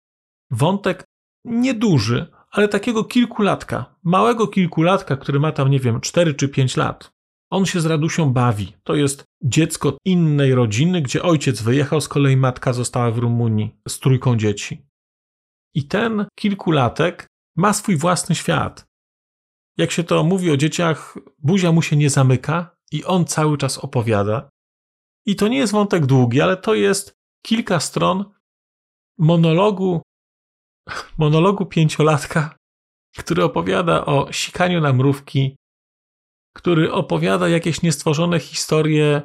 wątek 0.50 1.04
nieduży, 1.44 2.26
ale 2.50 2.68
takiego 2.68 3.04
kilkulatka, 3.04 3.94
małego 4.02 4.48
kilkulatka, 4.48 5.16
który 5.16 5.40
ma 5.40 5.52
tam, 5.52 5.70
nie 5.70 5.80
wiem, 5.80 6.00
4 6.00 6.34
czy 6.34 6.48
5 6.48 6.76
lat. 6.76 7.15
On 7.50 7.66
się 7.66 7.80
z 7.80 7.86
Radusią 7.86 8.32
bawi. 8.32 8.72
To 8.82 8.94
jest 8.94 9.24
dziecko 9.42 9.98
innej 10.04 10.54
rodziny, 10.54 11.02
gdzie 11.02 11.22
ojciec 11.22 11.62
wyjechał, 11.62 12.00
z 12.00 12.08
kolei 12.08 12.36
matka 12.36 12.72
została 12.72 13.10
w 13.10 13.18
Rumunii 13.18 13.76
z 13.88 14.00
trójką 14.00 14.36
dzieci. 14.36 14.86
I 15.74 15.84
ten 15.84 16.26
kilkulatek 16.38 17.26
ma 17.56 17.72
swój 17.72 17.96
własny 17.96 18.34
świat. 18.34 18.86
Jak 19.78 19.90
się 19.90 20.04
to 20.04 20.24
mówi 20.24 20.50
o 20.50 20.56
dzieciach, 20.56 21.18
buzia 21.38 21.72
mu 21.72 21.82
się 21.82 21.96
nie 21.96 22.10
zamyka 22.10 22.76
i 22.92 23.04
on 23.04 23.24
cały 23.24 23.58
czas 23.58 23.78
opowiada. 23.78 24.50
I 25.26 25.36
to 25.36 25.48
nie 25.48 25.58
jest 25.58 25.72
wątek 25.72 26.06
długi, 26.06 26.40
ale 26.40 26.56
to 26.56 26.74
jest 26.74 27.12
kilka 27.46 27.80
stron 27.80 28.24
monologu, 29.18 30.02
monologu 31.18 31.66
pięciolatka, 31.66 32.56
który 33.18 33.44
opowiada 33.44 34.04
o 34.04 34.32
sikaniu 34.32 34.80
na 34.80 34.92
mrówki, 34.92 35.56
który 36.56 36.92
opowiada 36.92 37.48
jakieś 37.48 37.82
niestworzone 37.82 38.40
historie 38.40 39.22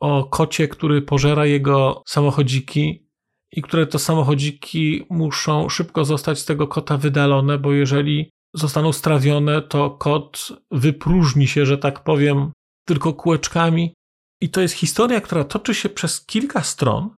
o 0.00 0.24
kocie, 0.24 0.68
który 0.68 1.02
pożera 1.02 1.46
jego 1.46 2.02
samochodziki 2.08 3.08
i 3.52 3.62
które 3.62 3.86
to 3.86 3.98
samochodziki 3.98 5.06
muszą 5.10 5.68
szybko 5.68 6.04
zostać 6.04 6.38
z 6.38 6.44
tego 6.44 6.68
kota 6.68 6.96
wydalone, 6.96 7.58
bo 7.58 7.72
jeżeli 7.72 8.30
zostaną 8.54 8.92
strawione, 8.92 9.62
to 9.62 9.90
kot 9.90 10.48
wypróżni 10.70 11.48
się, 11.48 11.66
że 11.66 11.78
tak 11.78 12.04
powiem, 12.04 12.52
tylko 12.86 13.14
kółeczkami. 13.14 13.94
I 14.40 14.50
to 14.50 14.60
jest 14.60 14.74
historia, 14.74 15.20
która 15.20 15.44
toczy 15.44 15.74
się 15.74 15.88
przez 15.88 16.26
kilka 16.26 16.62
stron 16.62 17.10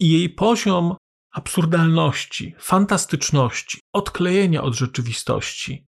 i 0.00 0.10
jej 0.10 0.30
poziom 0.30 0.96
absurdalności, 1.32 2.54
fantastyczności, 2.58 3.80
odklejenia 3.92 4.62
od 4.62 4.74
rzeczywistości, 4.74 5.87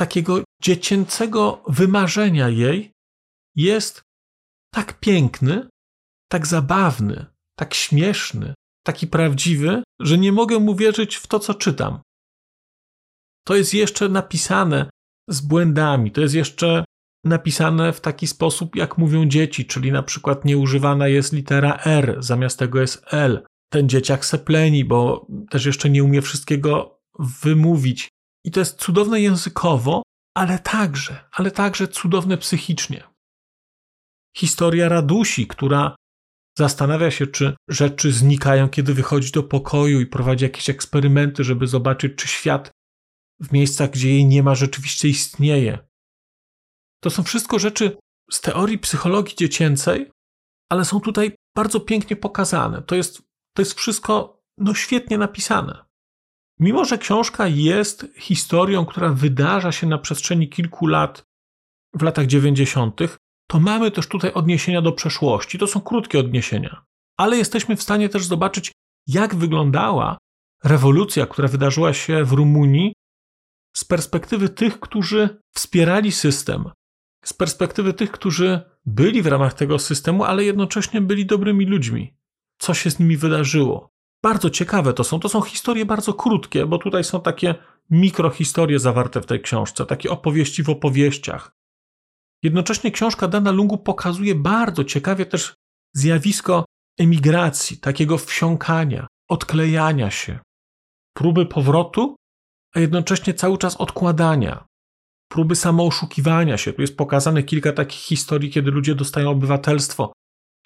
takiego 0.00 0.44
dziecięcego 0.62 1.62
wymarzenia 1.68 2.48
jej 2.48 2.92
jest 3.56 4.02
tak 4.74 5.00
piękny, 5.00 5.68
tak 6.30 6.46
zabawny, 6.46 7.26
tak 7.58 7.74
śmieszny, 7.74 8.54
taki 8.86 9.06
prawdziwy, 9.06 9.82
że 10.00 10.18
nie 10.18 10.32
mogę 10.32 10.58
mu 10.58 10.74
wierzyć 10.74 11.16
w 11.16 11.26
to, 11.26 11.38
co 11.38 11.54
czytam. 11.54 12.00
To 13.46 13.56
jest 13.56 13.74
jeszcze 13.74 14.08
napisane 14.08 14.90
z 15.28 15.40
błędami, 15.40 16.12
to 16.12 16.20
jest 16.20 16.34
jeszcze 16.34 16.84
napisane 17.24 17.92
w 17.92 18.00
taki 18.00 18.26
sposób, 18.26 18.76
jak 18.76 18.98
mówią 18.98 19.26
dzieci, 19.26 19.66
czyli 19.66 19.92
na 19.92 20.02
przykład 20.02 20.44
nieużywana 20.44 21.08
jest 21.08 21.32
litera 21.32 21.78
R, 21.84 22.16
zamiast 22.18 22.58
tego 22.58 22.80
jest 22.80 23.04
L. 23.10 23.44
Ten 23.72 23.88
dzieciak 23.88 24.24
se 24.24 24.38
pleni, 24.38 24.84
bo 24.84 25.26
też 25.50 25.66
jeszcze 25.66 25.90
nie 25.90 26.04
umie 26.04 26.22
wszystkiego 26.22 27.00
wymówić. 27.18 28.08
I 28.44 28.50
to 28.50 28.60
jest 28.60 28.78
cudowne 28.78 29.20
językowo, 29.20 30.02
ale 30.36 30.58
także, 30.58 31.24
ale 31.32 31.50
także 31.50 31.88
cudowne 31.88 32.38
psychicznie. 32.38 33.04
Historia 34.36 34.88
Radusi, 34.88 35.46
która 35.46 35.96
zastanawia 36.58 37.10
się, 37.10 37.26
czy 37.26 37.56
rzeczy 37.68 38.12
znikają, 38.12 38.68
kiedy 38.68 38.94
wychodzi 38.94 39.32
do 39.32 39.42
pokoju 39.42 40.00
i 40.00 40.06
prowadzi 40.06 40.44
jakieś 40.44 40.70
eksperymenty, 40.70 41.44
żeby 41.44 41.66
zobaczyć, 41.66 42.12
czy 42.16 42.28
świat 42.28 42.70
w 43.40 43.52
miejscach, 43.52 43.90
gdzie 43.90 44.10
jej 44.10 44.26
nie 44.26 44.42
ma, 44.42 44.54
rzeczywiście 44.54 45.08
istnieje. 45.08 45.78
To 47.02 47.10
są 47.10 47.22
wszystko 47.22 47.58
rzeczy 47.58 47.96
z 48.30 48.40
teorii 48.40 48.78
psychologii 48.78 49.36
dziecięcej, 49.36 50.10
ale 50.72 50.84
są 50.84 51.00
tutaj 51.00 51.36
bardzo 51.56 51.80
pięknie 51.80 52.16
pokazane. 52.16 52.82
To 52.82 52.94
jest, 52.94 53.22
to 53.56 53.62
jest 53.62 53.74
wszystko 53.74 54.42
no, 54.58 54.74
świetnie 54.74 55.18
napisane. 55.18 55.84
Mimo, 56.60 56.84
że 56.84 56.98
książka 56.98 57.46
jest 57.46 58.06
historią, 58.16 58.86
która 58.86 59.08
wydarza 59.08 59.72
się 59.72 59.86
na 59.86 59.98
przestrzeni 59.98 60.48
kilku 60.48 60.86
lat 60.86 61.24
w 61.94 62.02
latach 62.02 62.26
90., 62.26 63.00
to 63.46 63.60
mamy 63.60 63.90
też 63.90 64.06
tutaj 64.06 64.32
odniesienia 64.32 64.82
do 64.82 64.92
przeszłości. 64.92 65.58
To 65.58 65.66
są 65.66 65.80
krótkie 65.80 66.18
odniesienia, 66.18 66.84
ale 67.16 67.36
jesteśmy 67.36 67.76
w 67.76 67.82
stanie 67.82 68.08
też 68.08 68.24
zobaczyć, 68.24 68.72
jak 69.06 69.34
wyglądała 69.34 70.18
rewolucja, 70.64 71.26
która 71.26 71.48
wydarzyła 71.48 71.92
się 71.92 72.24
w 72.24 72.32
Rumunii 72.32 72.92
z 73.76 73.84
perspektywy 73.84 74.48
tych, 74.48 74.80
którzy 74.80 75.42
wspierali 75.54 76.12
system, 76.12 76.64
z 77.24 77.32
perspektywy 77.32 77.92
tych, 77.92 78.10
którzy 78.10 78.60
byli 78.86 79.22
w 79.22 79.26
ramach 79.26 79.54
tego 79.54 79.78
systemu, 79.78 80.24
ale 80.24 80.44
jednocześnie 80.44 81.00
byli 81.00 81.26
dobrymi 81.26 81.66
ludźmi. 81.66 82.14
Co 82.58 82.74
się 82.74 82.90
z 82.90 82.98
nimi 82.98 83.16
wydarzyło? 83.16 83.89
Bardzo 84.22 84.50
ciekawe 84.50 84.92
to 84.92 85.04
są. 85.04 85.20
To 85.20 85.28
są 85.28 85.40
historie 85.40 85.86
bardzo 85.86 86.14
krótkie, 86.14 86.66
bo 86.66 86.78
tutaj 86.78 87.04
są 87.04 87.20
takie 87.20 87.54
mikrohistorie 87.90 88.78
zawarte 88.78 89.20
w 89.20 89.26
tej 89.26 89.40
książce, 89.40 89.86
takie 89.86 90.10
opowieści 90.10 90.62
w 90.62 90.70
opowieściach. 90.70 91.52
Jednocześnie 92.42 92.90
książka 92.90 93.28
Dana 93.28 93.50
Lungu 93.50 93.78
pokazuje 93.78 94.34
bardzo 94.34 94.84
ciekawie 94.84 95.26
też 95.26 95.54
zjawisko 95.94 96.64
emigracji, 96.98 97.78
takiego 97.78 98.18
wsiąkania, 98.18 99.06
odklejania 99.28 100.10
się, 100.10 100.38
próby 101.16 101.46
powrotu, 101.46 102.16
a 102.74 102.80
jednocześnie 102.80 103.34
cały 103.34 103.58
czas 103.58 103.76
odkładania, 103.76 104.64
próby 105.30 105.56
samooszukiwania 105.56 106.58
się. 106.58 106.72
Tu 106.72 106.80
jest 106.80 106.96
pokazane 106.96 107.42
kilka 107.42 107.72
takich 107.72 108.00
historii, 108.00 108.50
kiedy 108.50 108.70
ludzie 108.70 108.94
dostają 108.94 109.30
obywatelstwo, 109.30 110.12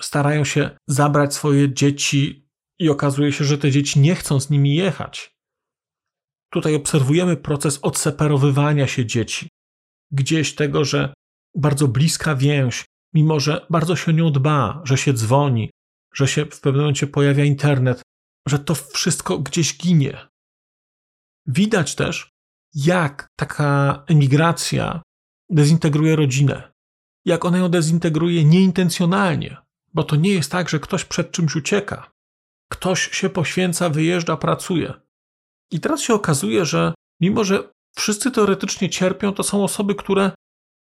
starają 0.01 0.45
się 0.45 0.71
zabrać 0.89 1.35
swoje 1.35 1.75
dzieci 1.75 2.44
i 2.79 2.89
okazuje 2.89 3.33
się, 3.33 3.45
że 3.45 3.59
te 3.59 3.71
dzieci 3.71 4.01
nie 4.01 4.15
chcą 4.15 4.41
z 4.41 4.51
nimi 4.51 4.75
jechać. 4.75 5.35
Tutaj 6.53 6.75
obserwujemy 6.75 7.37
proces 7.37 7.79
odseparowywania 7.83 8.87
się 8.87 9.07
dzieci. 9.07 9.49
Gdzieś 10.11 10.55
tego, 10.55 10.85
że 10.85 11.15
bardzo 11.57 11.89
bliska 11.89 12.37
więź, 12.37 12.85
mimo 13.15 13.41
że 13.41 13.67
bardzo 13.71 13.97
się 13.97 14.13
nią 14.13 14.33
dba, 14.33 14.83
że 14.85 14.99
się 14.99 15.13
dzwoni, 15.13 15.71
że 16.15 16.29
się 16.29 16.47
w 16.47 16.61
pewnym 16.61 16.83
momencie 16.83 17.07
pojawia 17.07 17.45
internet, 17.45 18.03
że 18.49 18.59
to 18.59 18.75
wszystko 18.75 19.39
gdzieś 19.39 19.79
ginie. 19.79 20.29
Widać 21.47 21.95
też, 21.95 22.31
jak 22.75 23.29
taka 23.37 24.05
emigracja 24.07 25.03
dezintegruje 25.51 26.17
rodzinę, 26.17 26.73
jak 27.25 27.45
ona 27.45 27.59
ją 27.59 27.69
dezintegruje 27.69 28.45
nieintencjonalnie, 28.45 29.57
bo 29.95 30.03
to 30.03 30.17
nie 30.17 30.31
jest 30.31 30.51
tak, 30.51 30.69
że 30.69 30.81
ktoś 30.81 31.05
przed 31.05 31.31
czymś 31.31 31.57
ucieka. 31.57 32.14
Ktoś 32.71 33.11
się 33.11 33.31
poświęca, 33.31 33.89
wyjeżdża, 33.89 34.37
pracuje. 34.37 34.95
I 35.71 35.81
teraz 35.81 36.03
się 36.03 36.15
okazuje, 36.15 36.65
że 36.65 36.95
mimo, 37.21 37.45
że 37.45 37.73
wszyscy 37.97 38.31
teoretycznie 38.31 38.91
cierpią, 38.91 39.33
to 39.33 39.43
są 39.43 39.65
osoby, 39.65 39.95
które 39.95 40.31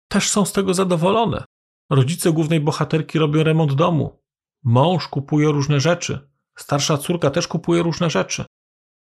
też 0.10 0.30
są 0.30 0.46
z 0.46 0.54
tego 0.54 0.74
zadowolone. 0.74 1.46
Rodzice 1.90 2.32
głównej 2.32 2.60
bohaterki 2.60 3.20
robią 3.20 3.44
remont 3.44 3.74
domu. 3.74 4.20
Mąż 4.64 5.08
kupuje 5.08 5.48
różne 5.48 5.80
rzeczy. 5.80 6.30
Starsza 6.58 6.98
córka 6.98 7.30
też 7.30 7.48
kupuje 7.48 7.84
różne 7.84 8.10
rzeczy. 8.10 8.46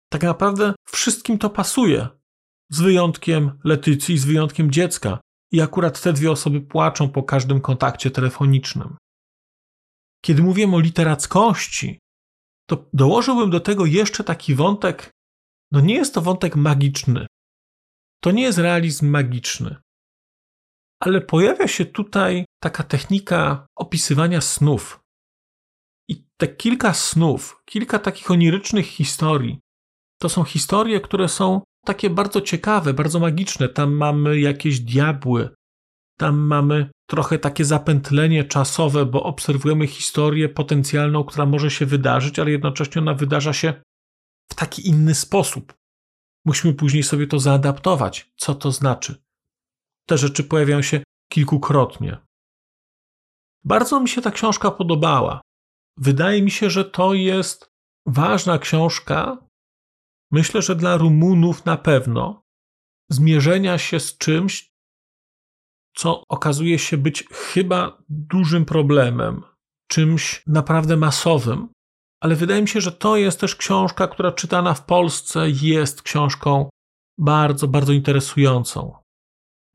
Tak 0.10 0.24
naprawdę 0.24 0.74
wszystkim 0.88 1.38
to 1.38 1.50
pasuje. 1.50 2.08
Z 2.70 2.82
wyjątkiem 2.82 3.60
Letycji, 3.64 4.18
z 4.18 4.26
wyjątkiem 4.26 4.72
dziecka. 4.72 5.20
I 5.52 5.62
akurat 5.62 6.02
te 6.02 6.14
dwie 6.14 6.32
osoby 6.32 6.62
płaczą 6.62 7.10
po 7.10 7.24
każdym 7.24 7.62
kontakcie 7.62 8.12
telefonicznym. 8.12 8.98
Kiedy 10.22 10.44
mówię 10.44 10.72
o 10.74 10.80
literackości, 10.80 12.00
to 12.69 12.86
dołożyłbym 12.93 13.49
do 13.49 13.60
tego 13.60 13.86
jeszcze 13.86 14.23
taki 14.23 14.56
wątek. 14.56 15.12
No 15.71 15.82
nie 15.82 15.95
jest 15.95 16.13
to 16.13 16.21
wątek 16.21 16.56
magiczny. 16.56 17.28
To 18.23 18.32
nie 18.32 18.43
jest 18.43 18.58
realizm 18.58 19.08
magiczny 19.08 19.75
ale 20.99 21.21
pojawia 21.21 21.67
się 21.67 21.86
tutaj 21.86 22.45
taka 22.60 22.84
technika 22.84 23.67
opisywania 23.75 24.41
snów. 24.41 24.99
I 26.10 26.25
te 26.38 26.47
kilka 26.47 26.93
snów, 26.93 27.62
kilka 27.65 27.99
takich 27.99 28.32
onirycznych 28.32 28.86
historii, 28.86 29.60
to 30.21 30.30
są 30.30 30.43
historie, 30.43 31.01
które 31.01 31.30
są 31.30 31.62
takie 31.86 32.10
bardzo 32.10 32.41
ciekawe, 32.41 32.93
bardzo 32.93 33.19
magiczne. 33.19 33.69
Tam 33.69 33.93
mamy 33.93 34.39
jakieś 34.39 34.80
diabły, 34.80 35.49
tam 36.17 36.38
mamy 36.38 36.89
trochę 37.10 37.39
takie 37.39 37.65
zapętlenie 37.65 38.43
czasowe, 38.43 39.06
bo 39.06 39.23
obserwujemy 39.23 39.88
historię 39.88 40.49
potencjalną, 40.49 41.23
która 41.23 41.45
może 41.45 41.71
się 41.71 41.86
wydarzyć, 41.86 42.39
ale 42.39 42.51
jednocześnie 42.51 43.01
ona 43.01 43.13
wydarza 43.13 43.54
się 43.54 43.73
w 44.51 44.56
taki 44.56 44.88
inny 44.88 45.15
sposób. 45.15 45.73
Musimy 46.45 46.73
później 46.73 47.04
sobie 47.04 47.28
to 47.28 47.39
zaadaptować. 47.39 48.32
Co 48.36 48.56
to 48.56 48.71
znaczy? 48.71 49.25
te 50.06 50.17
rzeczy 50.17 50.43
pojawiają 50.43 50.82
się 50.82 51.04
kilkukrotnie. 51.32 52.17
Bardzo 53.63 53.99
mi 53.99 54.10
się 54.10 54.21
ta 54.21 54.32
książka 54.32 54.71
podobała. 54.71 55.41
Wydaje 55.97 56.41
mi 56.41 56.51
się, 56.51 56.69
że 56.69 56.86
to 56.86 57.13
jest 57.13 57.71
ważna 58.06 58.60
książka. 58.60 59.47
Myślę, 60.32 60.62
że 60.62 60.75
dla 60.75 60.97
Rumunów 60.97 61.65
na 61.65 61.78
pewno 61.78 62.43
zmierzenia 63.10 63.78
się 63.78 63.99
z 63.99 64.17
czymś, 64.17 64.75
co 65.95 66.23
okazuje 66.29 66.79
się 66.79 66.97
być 66.97 67.27
chyba 67.31 68.03
dużym 68.10 68.65
problemem, 68.65 69.43
czymś 69.88 70.43
naprawdę 70.47 70.97
masowym, 70.97 71.69
ale 72.21 72.36
wydaje 72.36 72.62
mi 72.62 72.67
się, 72.67 72.81
że 72.81 72.91
to 72.91 73.17
jest 73.17 73.39
też 73.39 73.55
książka, 73.55 74.08
która 74.08 74.31
czytana 74.31 74.73
w 74.73 74.86
Polsce 74.86 75.49
jest 75.49 76.01
książką 76.01 76.69
bardzo, 77.17 77.67
bardzo 77.67 77.93
interesującą. 77.93 78.95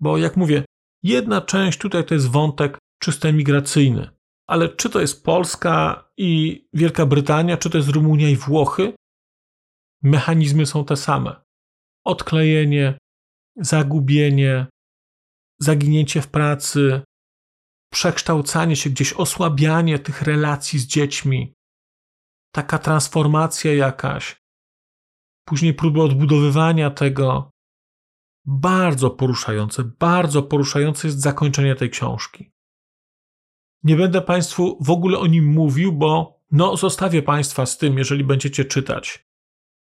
Bo 0.00 0.18
jak 0.18 0.36
mówię, 0.36 0.64
jedna 1.02 1.40
część 1.40 1.78
tutaj 1.78 2.04
to 2.04 2.14
jest 2.14 2.28
wątek 2.28 2.78
czysto 3.02 3.32
migracyjny. 3.32 4.10
Ale 4.48 4.68
czy 4.68 4.90
to 4.90 5.00
jest 5.00 5.24
Polska 5.24 6.08
i 6.16 6.64
Wielka 6.72 7.06
Brytania, 7.06 7.56
czy 7.56 7.70
to 7.70 7.78
jest 7.78 7.90
Rumunia 7.90 8.28
i 8.28 8.36
Włochy, 8.36 8.92
mechanizmy 10.02 10.66
są 10.66 10.84
te 10.84 10.96
same. 10.96 11.36
Odklejenie, 12.04 12.98
zagubienie, 13.56 14.66
zaginięcie 15.60 16.22
w 16.22 16.28
pracy, 16.28 17.02
przekształcanie 17.92 18.76
się 18.76 18.90
gdzieś, 18.90 19.12
osłabianie 19.12 19.98
tych 19.98 20.22
relacji 20.22 20.78
z 20.78 20.86
dziećmi, 20.86 21.54
taka 22.54 22.78
transformacja 22.78 23.74
jakaś, 23.74 24.40
później 25.44 25.74
próby 25.74 26.02
odbudowywania 26.02 26.90
tego, 26.90 27.50
bardzo 28.46 29.10
poruszające, 29.10 29.84
bardzo 29.84 30.42
poruszające 30.42 31.08
jest 31.08 31.20
zakończenie 31.20 31.74
tej 31.74 31.90
książki. 31.90 32.50
Nie 33.82 33.96
będę 33.96 34.22
Państwu 34.22 34.78
w 34.80 34.90
ogóle 34.90 35.18
o 35.18 35.26
nim 35.26 35.46
mówił, 35.52 35.92
bo 35.92 36.40
no, 36.50 36.76
zostawię 36.76 37.22
Państwa 37.22 37.66
z 37.66 37.78
tym, 37.78 37.98
jeżeli 37.98 38.24
będziecie 38.24 38.64
czytać. 38.64 39.26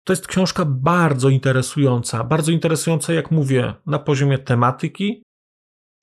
To 0.04 0.14
jest 0.14 0.28
książka 0.28 0.66
bardzo 0.66 1.30
interesująca, 1.30 2.24
bardzo 2.24 2.52
interesująca, 2.52 3.14
jak 3.14 3.32
mówię, 3.32 3.74
na 3.86 4.00
poziomie 4.00 4.38
tematyki, 4.38 5.24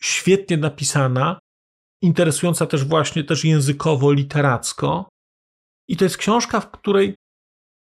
świetnie 0.03 0.57
napisana, 0.57 1.39
interesująca 2.03 2.67
też 2.67 2.85
właśnie 2.85 3.25
też 3.25 3.45
językowo, 3.45 4.13
literacko. 4.13 5.09
I 5.89 5.97
to 5.97 6.05
jest 6.05 6.17
książka, 6.17 6.61
w 6.61 6.71
której 6.71 7.15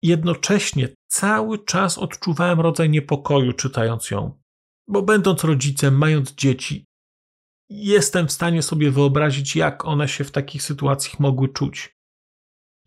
jednocześnie 0.03 0.89
cały 1.07 1.65
czas 1.65 1.97
odczuwałem 1.97 2.61
rodzaj 2.61 2.89
niepokoju 2.89 3.53
czytając 3.53 4.11
ją. 4.11 4.39
Bo 4.87 5.01
będąc 5.01 5.43
rodzicem, 5.43 5.97
mając 5.97 6.31
dzieci, 6.31 6.85
jestem 7.69 8.27
w 8.27 8.31
stanie 8.31 8.61
sobie 8.61 8.91
wyobrazić, 8.91 9.55
jak 9.55 9.85
one 9.85 10.07
się 10.07 10.23
w 10.23 10.31
takich 10.31 10.63
sytuacjach 10.63 11.19
mogły 11.19 11.49
czuć. 11.49 11.95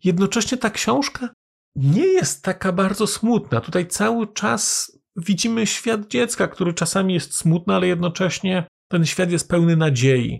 Jednocześnie 0.03 0.57
ta 0.57 0.69
książka 0.69 1.29
nie 1.75 2.05
jest 2.05 2.43
taka 2.43 2.71
bardzo 2.71 3.07
smutna. 3.07 3.61
Tutaj 3.61 3.87
cały 3.87 4.33
czas 4.33 4.91
widzimy 5.15 5.67
świat 5.67 6.07
dziecka, 6.07 6.47
który 6.47 6.73
czasami 6.73 7.13
jest 7.13 7.35
smutny, 7.35 7.75
ale 7.75 7.87
jednocześnie 7.87 8.67
Ten 8.91 9.05
świat 9.05 9.31
jest 9.31 9.49
pełny 9.49 9.75
nadziei. 9.75 10.39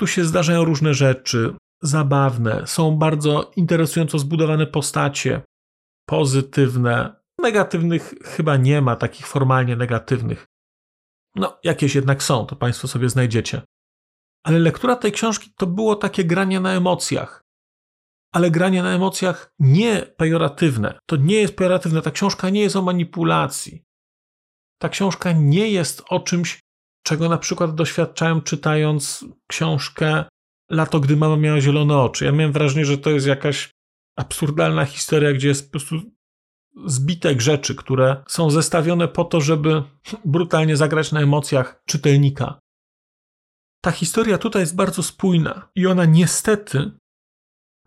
Tu 0.00 0.06
się 0.06 0.24
zdarzają 0.24 0.64
różne 0.64 0.94
rzeczy, 0.94 1.54
zabawne, 1.82 2.66
są 2.66 2.96
bardzo 2.96 3.50
interesująco 3.56 4.18
zbudowane 4.18 4.66
postacie, 4.66 5.42
pozytywne. 6.08 7.16
Negatywnych 7.42 8.14
chyba 8.24 8.56
nie 8.56 8.82
ma, 8.82 8.96
takich 8.96 9.26
formalnie 9.26 9.76
negatywnych. 9.76 10.46
No, 11.36 11.58
jakieś 11.64 11.94
jednak 11.94 12.22
są, 12.22 12.46
to 12.46 12.56
Państwo 12.56 12.88
sobie 12.88 13.08
znajdziecie. 13.08 13.62
Ale 14.44 14.58
lektura 14.58 14.96
tej 14.96 15.12
książki 15.12 15.52
to 15.56 15.66
było 15.66 15.96
takie 15.96 16.24
granie 16.24 16.60
na 16.60 16.72
emocjach. 16.72 17.44
Ale 18.32 18.50
granie 18.50 18.82
na 18.82 18.94
emocjach 18.94 19.52
nie 19.58 20.02
pejoratywne. 20.16 20.98
To 21.06 21.16
nie 21.16 21.40
jest 21.40 21.56
pejoratywne. 21.56 22.02
Ta 22.02 22.10
książka 22.10 22.50
nie 22.50 22.60
jest 22.60 22.76
o 22.76 22.82
manipulacji. 22.82 23.84
Ta 24.80 24.88
książka 24.88 25.32
nie 25.32 25.70
jest 25.70 26.04
o 26.10 26.20
czymś, 26.20 26.60
czego 27.08 27.28
na 27.28 27.38
przykład 27.38 27.74
doświadczałem 27.74 28.42
czytając 28.42 29.24
książkę 29.46 30.24
Lato, 30.70 31.00
gdy 31.00 31.16
mama 31.16 31.36
miała 31.36 31.60
zielone 31.60 31.98
oczy. 31.98 32.24
Ja 32.24 32.32
miałem 32.32 32.52
wrażenie, 32.52 32.84
że 32.84 32.98
to 32.98 33.10
jest 33.10 33.26
jakaś 33.26 33.70
absurdalna 34.16 34.84
historia, 34.84 35.32
gdzie 35.32 35.48
jest 35.48 35.66
po 35.66 35.70
prostu 35.70 36.00
zbitek 36.86 37.40
rzeczy, 37.40 37.74
które 37.74 38.24
są 38.26 38.50
zestawione 38.50 39.08
po 39.08 39.24
to, 39.24 39.40
żeby 39.40 39.82
brutalnie 40.24 40.76
zagrać 40.76 41.12
na 41.12 41.20
emocjach 41.20 41.82
czytelnika. 41.86 42.58
Ta 43.84 43.90
historia 43.90 44.38
tutaj 44.38 44.62
jest 44.62 44.76
bardzo 44.76 45.02
spójna 45.02 45.68
i 45.74 45.86
ona 45.86 46.04
niestety, 46.04 46.90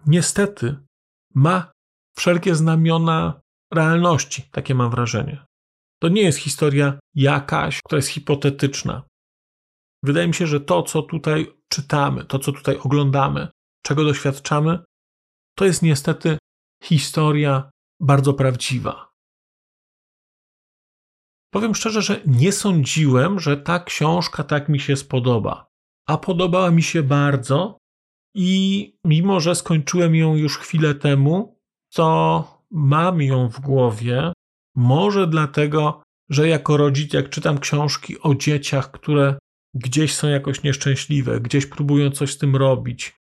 niestety 0.05 0.75
ma 1.35 1.71
wszelkie 2.17 2.55
znamiona 2.55 3.41
realności, 3.73 4.43
takie 4.51 4.75
mam 4.75 4.91
wrażenie. 4.91 5.45
To 6.01 6.09
nie 6.09 6.21
jest 6.21 6.39
historia 6.39 6.99
jakaś, 7.15 7.79
która 7.85 7.97
jest 7.97 8.09
hipotetyczna. 8.09 9.10
Wydaje 10.03 10.27
mi 10.27 10.33
się, 10.33 10.47
że 10.47 10.59
to, 10.59 10.83
co 10.83 11.01
tutaj 11.01 11.53
czytamy, 11.69 12.25
to, 12.25 12.39
co 12.39 12.51
tutaj 12.51 12.77
oglądamy, 12.77 13.47
czego 13.85 14.03
doświadczamy, 14.03 14.79
to 15.57 15.65
jest 15.65 15.81
niestety 15.81 16.37
historia 16.83 17.71
bardzo 17.99 18.33
prawdziwa. 18.33 19.11
Powiem 21.53 21.75
szczerze, 21.75 22.01
że 22.01 22.21
nie 22.25 22.51
sądziłem, 22.51 23.39
że 23.39 23.57
ta 23.57 23.79
książka 23.79 24.43
tak 24.43 24.69
mi 24.69 24.79
się 24.79 24.95
spodoba. 24.95 25.67
A 26.07 26.17
podobała 26.17 26.71
mi 26.71 26.83
się 26.83 27.03
bardzo 27.03 27.77
i 28.35 28.93
mimo, 29.05 29.39
że 29.39 29.55
skończyłem 29.55 30.15
ją 30.15 30.35
już 30.35 30.57
chwilę 30.57 30.95
temu, 30.95 31.59
to 31.93 32.61
mam 32.71 33.21
ją 33.21 33.49
w 33.49 33.59
głowie. 33.59 34.33
Może 34.75 35.27
dlatego, 35.27 36.03
że 36.29 36.47
jako 36.47 36.77
rodzic, 36.77 37.13
jak 37.13 37.29
czytam 37.29 37.59
książki 37.59 38.21
o 38.21 38.35
dzieciach, 38.35 38.91
które 38.91 39.37
gdzieś 39.73 40.15
są 40.15 40.27
jakoś 40.27 40.63
nieszczęśliwe, 40.63 41.41
gdzieś 41.41 41.65
próbują 41.65 42.11
coś 42.11 42.33
z 42.33 42.37
tym 42.37 42.55
robić, 42.55 43.21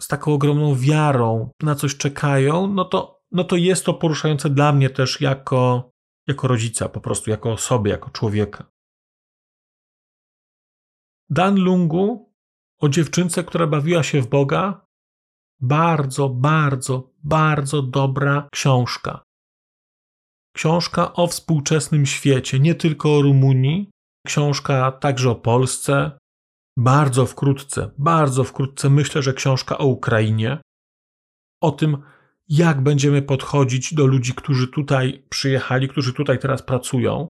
z 0.00 0.08
taką 0.08 0.32
ogromną 0.32 0.74
wiarą 0.74 1.50
na 1.62 1.74
coś 1.74 1.96
czekają, 1.96 2.66
no 2.66 2.84
to, 2.84 3.22
no 3.32 3.44
to 3.44 3.56
jest 3.56 3.84
to 3.84 3.94
poruszające 3.94 4.50
dla 4.50 4.72
mnie 4.72 4.90
też 4.90 5.20
jako, 5.20 5.90
jako 6.26 6.48
rodzica, 6.48 6.88
po 6.88 7.00
prostu 7.00 7.30
jako 7.30 7.52
osoby, 7.52 7.88
jako 7.88 8.10
człowieka. 8.10 8.70
Dan 11.30 11.60
Lungu 11.60 12.32
o 12.80 12.88
dziewczynce, 12.88 13.44
która 13.44 13.66
bawiła 13.66 14.02
się 14.02 14.22
w 14.22 14.28
Boga. 14.28 14.86
Bardzo, 15.60 16.28
bardzo, 16.28 17.10
bardzo 17.24 17.82
dobra 17.82 18.48
książka. 18.52 19.22
Książka 20.56 21.12
o 21.12 21.26
współczesnym 21.26 22.06
świecie, 22.06 22.60
nie 22.60 22.74
tylko 22.74 23.16
o 23.16 23.22
Rumunii, 23.22 23.90
książka 24.26 24.92
także 24.92 25.30
o 25.30 25.34
Polsce. 25.34 26.18
Bardzo 26.78 27.26
wkrótce, 27.26 27.90
bardzo 27.98 28.44
wkrótce 28.44 28.90
myślę, 28.90 29.22
że 29.22 29.34
książka 29.34 29.78
o 29.78 29.86
Ukrainie. 29.86 30.60
O 31.62 31.70
tym, 31.70 32.02
jak 32.48 32.80
będziemy 32.82 33.22
podchodzić 33.22 33.94
do 33.94 34.06
ludzi, 34.06 34.34
którzy 34.34 34.68
tutaj 34.68 35.26
przyjechali, 35.28 35.88
którzy 35.88 36.12
tutaj 36.12 36.38
teraz 36.38 36.62
pracują, 36.62 37.28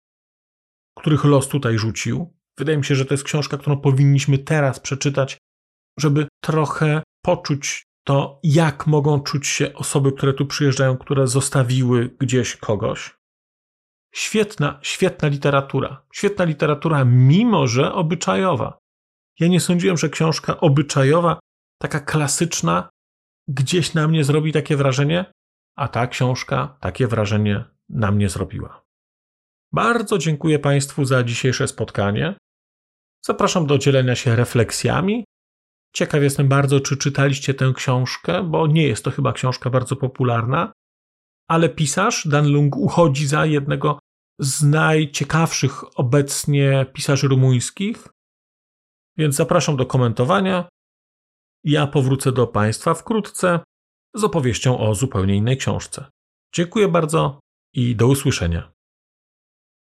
których 0.98 1.24
los 1.24 1.48
tutaj 1.48 1.78
rzucił. 1.78 2.34
Wydaje 2.58 2.78
mi 2.78 2.86
się, 2.86 2.96
że 2.96 3.06
to 3.06 3.14
jest 3.14 3.24
książka, 3.24 3.58
którą 3.58 3.78
powinniśmy 3.78 4.38
teraz 4.38 4.80
przeczytać, 4.80 5.38
żeby 6.00 6.28
trochę 6.44 7.04
poczuć 7.26 7.84
to, 8.04 8.40
jak 8.44 8.88
mogą 8.88 9.20
czuć 9.20 9.48
się 9.48 9.74
osoby, 9.74 10.12
które 10.12 10.34
tu 10.34 10.46
przyjeżdżają, 10.46 10.98
które 10.98 11.28
zostawiły 11.28 12.16
gdzieś 12.20 12.56
kogoś. 12.56 13.19
Świetna, 14.12 14.80
świetna 14.82 15.28
literatura. 15.28 16.06
Świetna 16.14 16.46
literatura, 16.46 17.06
mimo 17.06 17.68
że 17.68 17.94
obyczajowa. 17.94 18.78
Ja 19.40 19.48
nie 19.48 19.60
sądziłem, 19.60 19.98
że 19.98 20.10
książka 20.10 20.60
obyczajowa, 20.60 21.40
taka 21.82 22.00
klasyczna, 22.00 22.90
gdzieś 23.48 23.94
na 23.94 24.08
mnie 24.08 24.24
zrobi 24.24 24.54
takie 24.54 24.78
wrażenie, 24.78 25.26
a 25.76 25.88
ta 25.88 26.08
książka 26.08 26.78
takie 26.80 27.08
wrażenie 27.08 27.66
na 27.90 28.12
mnie 28.12 28.30
zrobiła. 28.30 28.84
Bardzo 29.72 30.18
dziękuję 30.18 30.60
Państwu 30.60 31.06
za 31.06 31.24
dzisiejsze 31.24 31.68
spotkanie. 31.68 32.36
Zapraszam 33.26 33.68
do 33.68 33.78
dzielenia 33.78 34.16
się 34.16 34.36
refleksjami. 34.36 35.26
Ciekaw 35.94 36.24
jestem 36.24 36.48
bardzo, 36.48 36.80
czy 36.80 36.98
czytaliście 36.98 37.54
tę 37.54 37.72
książkę, 37.76 38.44
bo 38.44 38.68
nie 38.68 38.88
jest 38.88 39.04
to 39.04 39.12
chyba 39.12 39.34
książka 39.34 39.70
bardzo 39.70 39.96
popularna, 39.96 40.72
ale 41.50 41.70
pisarz 41.70 42.28
Dan 42.28 42.52
Lung 42.52 42.76
uchodzi 42.76 43.28
za 43.28 43.46
jednego 43.46 44.00
z 44.40 44.64
najciekawszych 44.64 46.00
obecnie 46.00 46.86
pisarzy 46.94 47.28
rumuńskich. 47.28 48.08
Więc 49.18 49.36
zapraszam 49.36 49.78
do 49.78 49.86
komentowania. 49.86 50.70
Ja 51.64 51.88
powrócę 51.88 52.32
do 52.32 52.48
Państwa 52.48 52.94
wkrótce 52.94 53.60
z 54.16 54.24
opowieścią 54.24 54.80
o 54.80 54.96
zupełnie 54.96 55.36
innej 55.36 55.58
książce. 55.58 56.06
Dziękuję 56.56 56.88
bardzo 56.88 57.40
i 57.74 57.96
do 57.96 58.08
usłyszenia. 58.08 58.72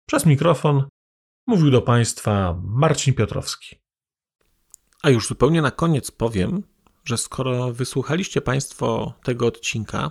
Przez 0.09 0.27
mikrofon 0.27 0.85
Mówił 1.49 1.71
do 1.71 1.83
Państwa 1.83 2.61
Marcin 2.63 3.15
Piotrowski. 3.15 3.77
A 5.03 5.11
już 5.11 5.29
zupełnie 5.29 5.63
na 5.63 5.71
koniec 5.71 6.11
powiem, 6.11 6.63
że 7.05 7.19
skoro 7.19 7.73
wysłuchaliście 7.73 8.41
Państwo 8.41 9.15
tego 9.23 9.47
odcinka, 9.47 10.11